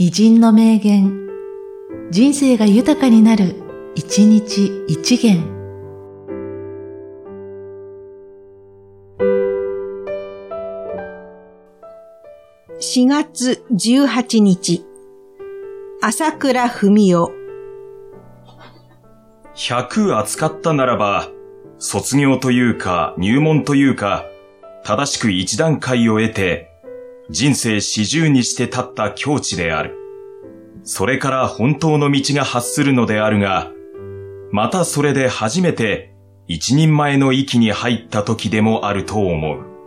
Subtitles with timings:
[0.00, 1.26] 偉人の名言、
[2.12, 3.56] 人生が豊かになる、
[3.96, 5.42] 一日一元。
[12.78, 14.86] 4月18日、
[16.00, 17.32] 朝倉文夫。
[19.56, 21.28] 100扱ったならば、
[21.80, 24.26] 卒業というか入門というか、
[24.84, 26.70] 正しく一段階を得て、
[27.30, 29.96] 人生四十にして立った境地である。
[30.82, 33.70] それから本当の道が発するのであるが、
[34.50, 36.14] またそれで初めて
[36.46, 39.77] 一人前の域に入った時でもあると思う。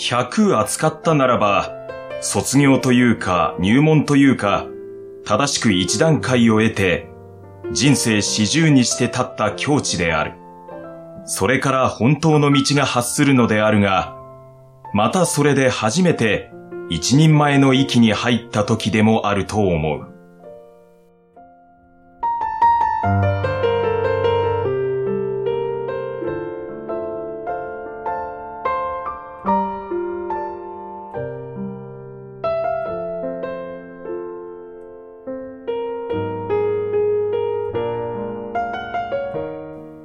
[0.00, 1.70] 100扱ったならば、
[2.22, 4.66] 卒業というか入門というか、
[5.26, 7.10] 正しく一段階を得て、
[7.72, 10.32] 人生四十にして立った境地である。
[11.26, 14.16] それから本当の道が発するのであるが、
[14.94, 16.50] またそれで初めて
[16.88, 20.19] 一人前の域に入った時でもあると思う。